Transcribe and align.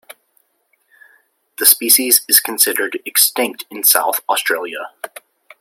The 1.59 1.65
species 1.67 2.25
is 2.27 2.39
considered 2.39 2.99
extinct 3.05 3.65
in 3.69 3.83
South 3.83 4.21
Australia. 4.27 4.89